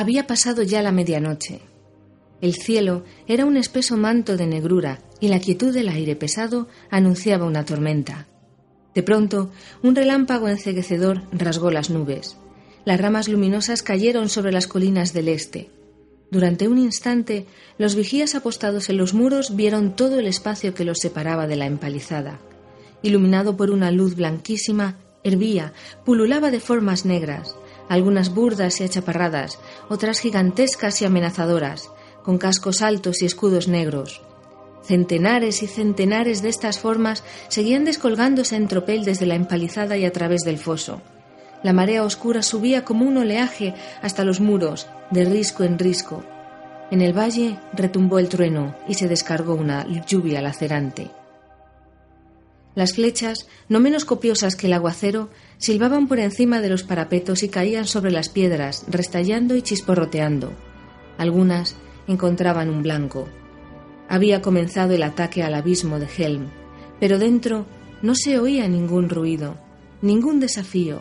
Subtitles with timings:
[0.00, 1.60] Había pasado ya la medianoche.
[2.40, 7.44] El cielo era un espeso manto de negrura y la quietud del aire pesado anunciaba
[7.44, 8.26] una tormenta.
[8.94, 9.50] De pronto,
[9.82, 12.38] un relámpago enceguecedor rasgó las nubes.
[12.86, 15.68] Las ramas luminosas cayeron sobre las colinas del este.
[16.30, 17.44] Durante un instante,
[17.76, 21.66] los vigías apostados en los muros vieron todo el espacio que los separaba de la
[21.66, 22.40] empalizada.
[23.02, 25.74] Iluminado por una luz blanquísima, hervía,
[26.06, 27.54] pululaba de formas negras,
[27.90, 29.58] algunas burdas y achaparradas,
[29.88, 31.90] otras gigantescas y amenazadoras,
[32.22, 34.22] con cascos altos y escudos negros.
[34.82, 40.12] Centenares y centenares de estas formas seguían descolgándose en tropel desde la empalizada y a
[40.12, 41.02] través del foso.
[41.64, 46.24] La marea oscura subía como un oleaje hasta los muros, de risco en risco.
[46.92, 51.10] En el valle retumbó el trueno y se descargó una lluvia lacerante.
[52.74, 57.48] Las flechas, no menos copiosas que el aguacero, silbaban por encima de los parapetos y
[57.48, 60.52] caían sobre las piedras, restallando y chisporroteando.
[61.18, 63.28] Algunas encontraban un blanco.
[64.08, 66.48] Había comenzado el ataque al abismo de Helm,
[66.98, 67.66] pero dentro
[68.02, 69.56] no se oía ningún ruido,
[70.00, 71.00] ningún desafío.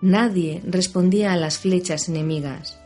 [0.00, 2.78] Nadie respondía a las flechas enemigas.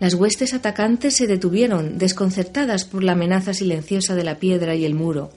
[0.00, 4.94] Las huestes atacantes se detuvieron, desconcertadas por la amenaza silenciosa de la piedra y el
[4.94, 5.30] muro.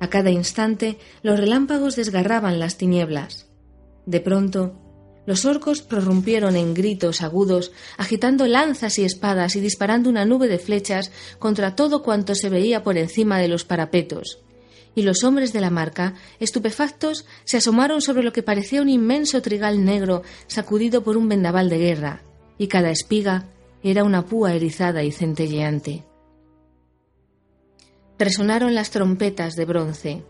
[0.00, 3.46] A cada instante los relámpagos desgarraban las tinieblas.
[4.06, 4.74] De pronto,
[5.28, 10.58] los orcos prorrumpieron en gritos agudos, agitando lanzas y espadas y disparando una nube de
[10.58, 14.38] flechas contra todo cuanto se veía por encima de los parapetos.
[14.94, 19.42] Y los hombres de la marca, estupefactos, se asomaron sobre lo que parecía un inmenso
[19.42, 22.22] trigal negro sacudido por un vendaval de guerra,
[22.56, 23.44] y cada espiga
[23.82, 26.07] era una púa erizada y centelleante.
[28.18, 30.24] Resonaron las trompetas de bronce.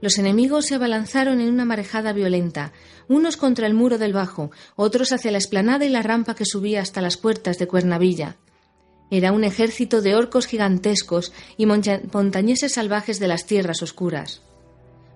[0.00, 2.72] Los enemigos se abalanzaron en una marejada violenta,
[3.08, 6.82] unos contra el muro del bajo, otros hacia la esplanada y la rampa que subía
[6.82, 8.36] hasta las puertas de Cuernavilla.
[9.10, 14.42] Era un ejército de orcos gigantescos y montañeses salvajes de las tierras oscuras.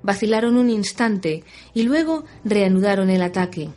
[0.03, 3.69] Vacilaron un instante y luego reanudaron el ataque.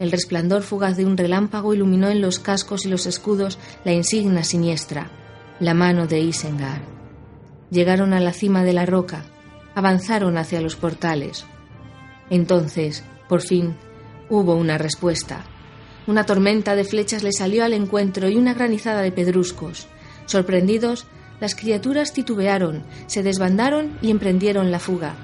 [0.00, 4.42] El resplandor fugaz de un relámpago iluminó en los cascos y los escudos la insignia
[4.42, 5.10] siniestra,
[5.60, 6.93] la mano de Isengar.
[7.74, 9.24] Llegaron a la cima de la roca,
[9.74, 11.44] avanzaron hacia los portales.
[12.30, 13.74] Entonces, por fin,
[14.30, 15.44] hubo una respuesta.
[16.06, 19.88] Una tormenta de flechas le salió al encuentro y una granizada de pedruscos.
[20.26, 21.08] Sorprendidos,
[21.40, 25.16] las criaturas titubearon, se desbandaron y emprendieron la fuga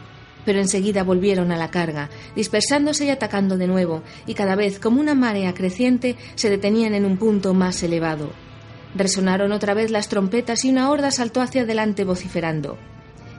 [0.43, 4.99] pero enseguida volvieron a la carga, dispersándose y atacando de nuevo, y cada vez como
[4.99, 8.31] una marea creciente se detenían en un punto más elevado.
[8.95, 12.77] Resonaron otra vez las trompetas y una horda saltó hacia adelante vociferando.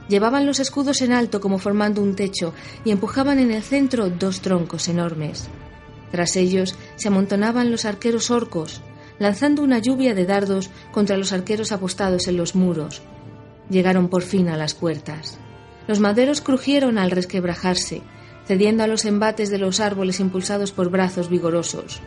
[0.08, 2.54] Llevaban los escudos en alto como formando un techo
[2.84, 5.48] y empujaban en el centro dos troncos enormes.
[6.10, 8.82] Tras ellos se amontonaban los arqueros orcos,
[9.18, 13.02] lanzando una lluvia de dardos contra los arqueros apostados en los muros.
[13.70, 15.38] Llegaron por fin a las puertas.
[15.86, 18.02] Los maderos crujieron al resquebrajarse,
[18.46, 22.00] cediendo a los embates de los árboles impulsados por brazos vigorosos.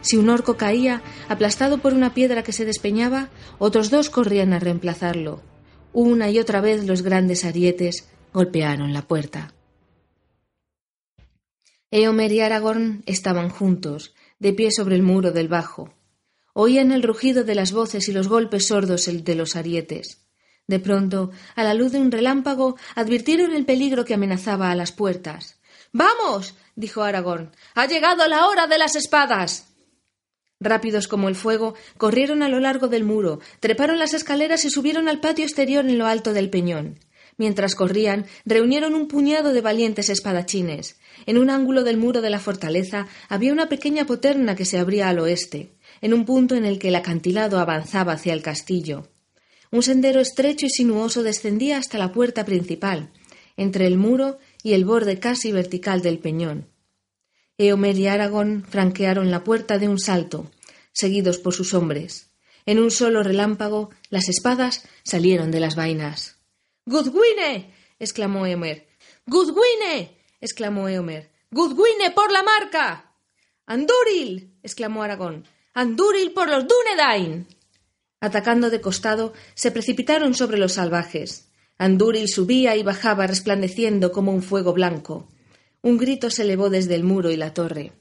[0.00, 3.28] Si un orco caía, aplastado por una piedra que se despeñaba,
[3.58, 5.42] otros dos corrían a reemplazarlo.
[5.92, 9.54] Una y otra vez los grandes arietes golpearon la puerta.
[11.90, 15.92] Eomer y Aragorn estaban juntos, de pie sobre el muro del bajo.
[16.52, 20.24] Oían el rugido de las voces y los golpes sordos de los arietes.
[20.66, 24.92] De pronto, a la luz de un relámpago, advirtieron el peligro que amenazaba a las
[24.92, 25.60] puertas.
[25.92, 26.54] Vamos.
[26.76, 27.50] dijo Aragorn.
[27.74, 29.69] Ha llegado la hora de las espadas.
[30.60, 35.08] Rápidos como el fuego, corrieron a lo largo del muro, treparon las escaleras y subieron
[35.08, 36.98] al patio exterior en lo alto del peñón.
[37.38, 41.00] Mientras corrían, reunieron un puñado de valientes espadachines.
[41.24, 45.08] En un ángulo del muro de la fortaleza había una pequeña poterna que se abría
[45.08, 45.72] al oeste,
[46.02, 49.08] en un punto en el que el acantilado avanzaba hacia el castillo.
[49.70, 53.10] Un sendero estrecho y sinuoso descendía hasta la puerta principal,
[53.56, 56.66] entre el muro y el borde casi vertical del peñón.
[57.60, 60.50] Eomer y Aragón franquearon la puerta de un salto,
[60.92, 62.30] seguidos por sus hombres.
[62.64, 66.38] En un solo relámpago, las espadas salieron de las vainas.
[66.86, 67.74] ¡Gudwine!
[67.98, 68.88] exclamó Eomer.
[69.26, 70.16] ¡Gudwine!
[70.40, 71.32] exclamó Eomer.
[71.50, 73.12] ¡Gudwine por la marca!
[73.66, 74.56] ¡Andúril!
[74.62, 75.44] exclamó Aragón.
[75.74, 77.46] ¡Andúril por los Dúnedain!
[78.20, 81.50] Atacando de costado, se precipitaron sobre los salvajes.
[81.76, 85.28] Andúril subía y bajaba resplandeciendo como un fuego blanco.
[85.82, 87.92] Un grito se elevó desde el muro y la torre.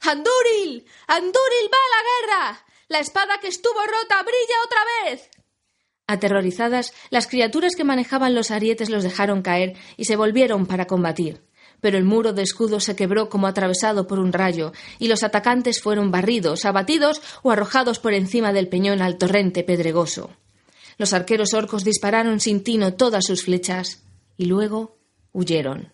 [0.00, 0.84] ¡Andúril!
[1.06, 2.66] ¡Andúril va a la guerra!
[2.88, 5.30] ¡La espada que estuvo rota brilla otra vez!
[6.06, 11.42] Aterrorizadas, las criaturas que manejaban los arietes los dejaron caer y se volvieron para combatir.
[11.84, 15.82] pero el muro de escudo se quebró como atravesado por un rayo, y los atacantes
[15.82, 20.30] fueron barridos, abatidos o arrojados por encima del peñón al torrente pedregoso.
[20.96, 24.02] Los arqueros orcos dispararon sin tino todas sus flechas,
[24.38, 24.96] y luego
[25.32, 25.92] huyeron.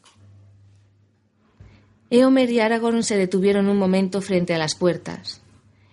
[2.13, 5.43] Eomer y Aragorn se detuvieron un momento frente a las puertas.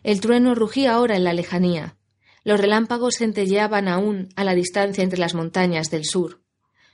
[0.01, 1.95] El trueno rugía ahora en la lejanía.
[2.43, 6.41] Los relámpagos centelleaban aún a la distancia entre las montañas del sur.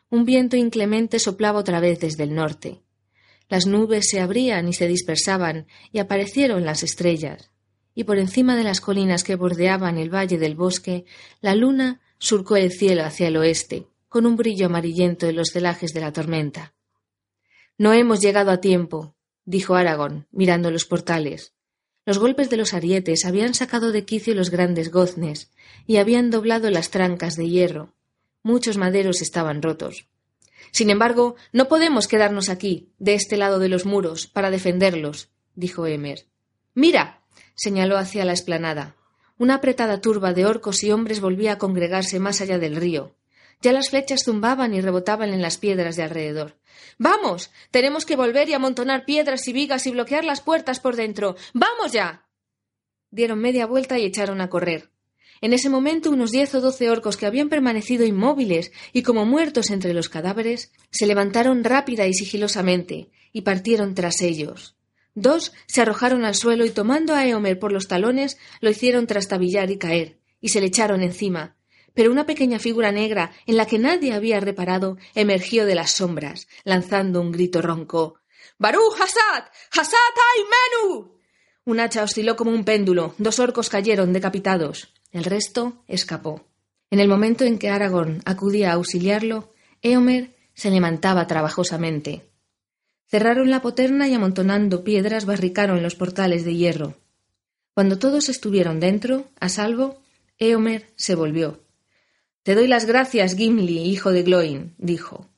[0.10, 2.82] Un viento inclemente soplaba otra vez desde el norte.
[3.48, 7.50] Las nubes se abrían y se dispersaban, y aparecieron las estrellas.
[7.96, 11.06] Y por encima de las colinas que bordeaban el valle del bosque,
[11.40, 15.94] la luna surcó el cielo hacia el oeste, con un brillo amarillento en los celajes
[15.94, 16.74] de la tormenta.
[17.84, 19.14] No hemos llegado a tiempo,
[19.44, 21.52] dijo Aragón, mirando los portales.
[22.06, 25.52] Los golpes de los arietes habían sacado de quicio los grandes goznes
[25.86, 27.94] y habían doblado las trancas de hierro.
[28.42, 30.08] Muchos maderos estaban rotos.
[30.72, 35.86] Sin embargo, no podemos quedarnos aquí, de este lado de los muros, para defenderlos, dijo
[35.86, 36.26] Emer.
[36.74, 37.22] Mira.
[37.54, 38.96] señaló hacia la explanada.
[39.38, 43.14] Una apretada turba de orcos y hombres volvía a congregarse más allá del río.
[43.62, 46.58] Ya las flechas zumbaban y rebotaban en las piedras de alrededor.
[46.98, 47.52] Vamos.
[47.72, 51.36] Tenemos que volver y amontonar piedras y vigas y bloquear las puertas por dentro.
[51.54, 52.28] Vamos ya.
[53.12, 54.90] Dieron media vuelta y echaron a correr.
[55.42, 59.72] En ese momento unos diez o doce orcos que habían permanecido inmóviles y como muertos
[59.72, 64.78] entre los cadáveres, se levantaron rápida y sigilosamente y partieron tras ellos.
[65.16, 69.70] Dos se arrojaron al suelo y tomando a Eomer por los talones lo hicieron trastabillar
[69.70, 71.58] y caer, y se le echaron encima,
[71.94, 76.48] pero una pequeña figura negra en la que nadie había reparado emergió de las sombras,
[76.64, 78.20] lanzando un grito ronco.
[78.58, 79.46] ¡Barú Hasad!
[79.72, 81.18] ¡Hasad ay Menú!
[81.66, 86.46] Un hacha osciló como un péndulo, dos orcos cayeron decapitados, el resto escapó.
[86.90, 92.30] En el momento en que Aragorn acudía a auxiliarlo, Eomer se levantaba trabajosamente.
[93.08, 96.98] Cerraron la poterna y amontonando piedras barricaron los portales de hierro.
[97.74, 100.02] Cuando todos estuvieron dentro, a salvo,
[100.38, 101.63] Eomer se volvió.
[102.44, 105.30] Te doy las gracias, Gimli, hijo de Gloin, dijo.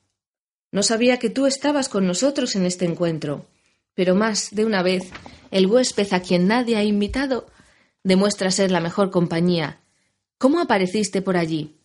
[0.72, 3.46] No sabía que tú estabas con nosotros en este encuentro,
[3.94, 5.10] pero más de una vez
[5.52, 7.46] el huésped a quien nadie ha invitado
[8.02, 9.80] demuestra ser la mejor compañía.
[10.38, 11.76] ¿Cómo apareciste por allí?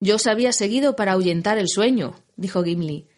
[0.00, 3.08] Yo os había seguido para ahuyentar el sueño, dijo Gimli,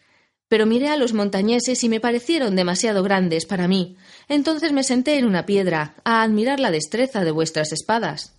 [0.49, 3.95] pero miré a los montañeses y me parecieron demasiado grandes para mí.
[4.27, 8.38] Entonces me senté en una piedra a admirar la destreza de vuestras espadas.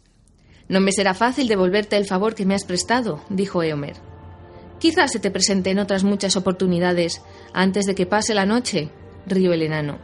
[0.70, 3.96] No me será fácil devolverte el favor que me has prestado, dijo Eomer.
[4.78, 7.22] Quizás se te presenten otras muchas oportunidades
[7.52, 8.88] antes de que pase la noche,
[9.26, 9.98] rió el enano.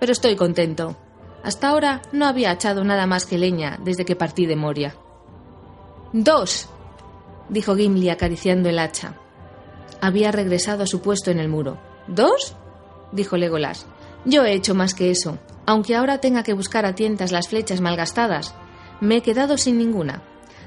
[0.00, 0.96] Pero estoy contento.
[1.44, 4.96] Hasta ahora no había echado nada más que leña desde que partí de Moria.
[6.12, 6.68] Dos,
[7.48, 9.14] dijo Gimli acariciando el hacha.
[10.00, 11.78] Había regresado a su puesto en el muro.
[12.08, 12.56] ¿Dos?
[13.12, 13.86] dijo Legolas.
[14.24, 17.80] Yo he hecho más que eso, aunque ahora tenga que buscar a tientas las flechas
[17.80, 18.52] malgastadas
[19.00, 20.22] me he quedado sin ninguna.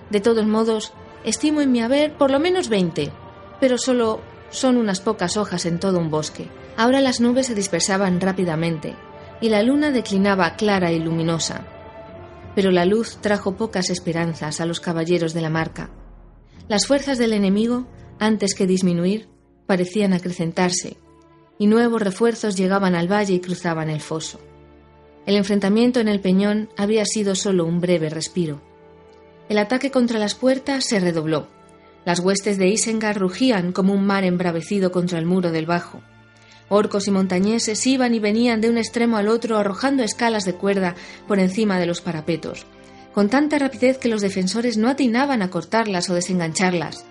[0.10, 0.94] De todos modos,
[1.24, 3.12] estimo en mi haber por lo menos veinte,
[3.60, 6.50] pero solo son unas pocas hojas en todo un bosque.
[6.78, 8.96] Ahora las nubes se dispersaban rápidamente
[9.40, 11.66] y la luna declinaba clara y luminosa.
[12.56, 15.90] Pero la luz trajo pocas esperanzas a los caballeros de la marca.
[16.68, 17.88] Las fuerzas del enemigo,
[18.20, 19.30] antes que disminuir,
[19.66, 20.98] parecían acrecentarse,
[21.58, 24.40] y nuevos refuerzos llegaban al valle y cruzaban el foso.
[25.26, 28.62] El enfrentamiento en el peñón había sido solo un breve respiro.
[29.50, 31.48] El ataque contra las puertas se redobló.
[32.06, 36.02] Las huestes de Isengar rugían como un mar embravecido contra el muro del bajo.
[36.70, 40.96] Orcos y montañeses iban y venían de un extremo al otro arrojando escalas de cuerda
[41.28, 42.66] por encima de los parapetos,
[43.14, 47.06] con tanta rapidez que los defensores no atinaban a cortarlas o desengancharlas.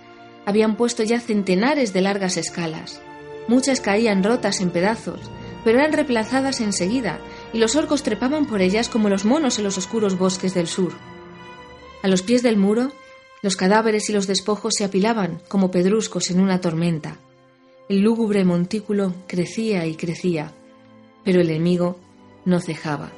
[0.45, 3.01] Habían puesto ya centenares de largas escalas.
[3.47, 5.19] Muchas caían rotas en pedazos,
[5.63, 7.19] pero eran reemplazadas enseguida
[7.53, 10.93] y los orcos trepaban por ellas como los monos en los oscuros bosques del sur.
[12.03, 12.91] A los pies del muro,
[13.41, 17.17] los cadáveres y los despojos se apilaban como pedruscos en una tormenta.
[17.89, 20.51] El lúgubre montículo crecía y crecía,
[21.23, 21.99] pero el enemigo
[22.45, 23.11] no cejaba.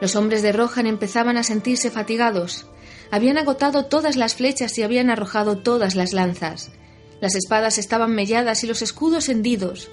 [0.00, 2.66] Los hombres de Rohan empezaban a sentirse fatigados.
[3.10, 6.72] Habían agotado todas las flechas y habían arrojado todas las lanzas.
[7.20, 9.90] Las espadas estaban melladas y los escudos hendidos.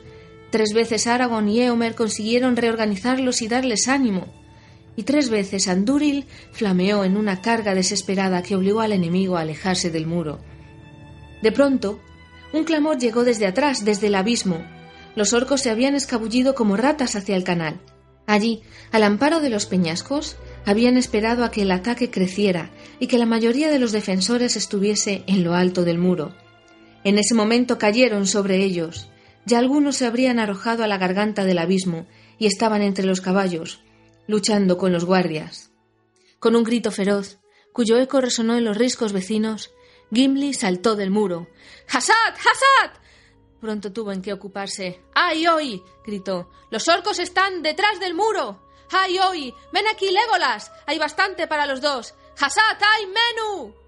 [0.51, 4.27] Tres veces Aragorn y Eomer consiguieron reorganizarlos y darles ánimo,
[4.97, 9.89] y tres veces Andúril flameó en una carga desesperada que obligó al enemigo a alejarse
[9.91, 10.39] del muro.
[11.41, 12.01] De pronto,
[12.51, 14.61] un clamor llegó desde atrás, desde el abismo.
[15.15, 17.79] Los orcos se habían escabullido como ratas hacia el canal.
[18.27, 23.17] Allí, al amparo de los peñascos, habían esperado a que el ataque creciera y que
[23.17, 26.35] la mayoría de los defensores estuviese en lo alto del muro.
[27.05, 29.10] En ese momento cayeron sobre ellos
[29.45, 32.05] Ya algunos se habrían arrojado a la garganta del abismo
[32.37, 33.81] y estaban entre los caballos,
[34.27, 35.71] luchando con los guardias.
[36.39, 37.39] Con un grito feroz,
[37.73, 39.71] cuyo eco resonó en los riscos vecinos,
[40.13, 41.47] Gimli saltó del muro.
[41.87, 42.33] ¡Hasad!
[42.33, 42.91] ¡Hasad!
[43.59, 45.01] Pronto tuvo en qué ocuparse.
[45.13, 45.83] ¡Ay, hoy!
[46.05, 46.49] gritó.
[46.69, 48.61] ¡Los orcos están detrás del muro!
[48.91, 49.53] ¡Ay, hoy!
[49.71, 50.71] ¡Ven aquí, Legolas!
[50.85, 52.13] Hay bastante para los dos.
[52.39, 52.77] ¡Hasad!
[52.81, 53.80] ¡Ay, Menú!